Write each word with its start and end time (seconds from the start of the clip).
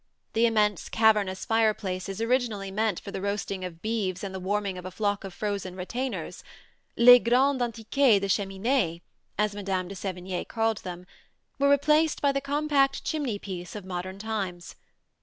The 0.33 0.47
immense 0.47 0.89
cavernous 0.89 1.45
fireplaces 1.45 2.19
originally 2.19 2.71
meant 2.71 2.99
for 2.99 3.11
the 3.11 3.21
roasting 3.21 3.63
of 3.63 3.83
beeves 3.83 4.23
and 4.23 4.33
the 4.33 4.39
warming 4.39 4.79
of 4.79 4.83
a 4.85 4.89
flock 4.89 5.23
of 5.23 5.31
frozen 5.31 5.75
retainers, 5.75 6.43
"les 6.97 7.19
grandes 7.19 7.61
antiquailles 7.61 8.17
de 8.19 8.27
cheminées," 8.27 9.03
as 9.37 9.53
Madame 9.53 9.87
de 9.87 9.93
Sévigné 9.93 10.47
called 10.47 10.77
them, 10.77 11.05
were 11.59 11.69
replaced 11.69 12.19
by 12.19 12.31
the 12.31 12.41
compact 12.41 13.03
chimney 13.03 13.37
piece 13.37 13.75
of 13.75 13.85
modern 13.85 14.17
times. 14.17 14.75